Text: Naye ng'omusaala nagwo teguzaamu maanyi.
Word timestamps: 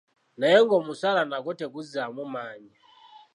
Naye 0.39 0.57
ng'omusaala 0.63 1.21
nagwo 1.25 1.51
teguzaamu 1.59 2.23
maanyi. 2.33 2.73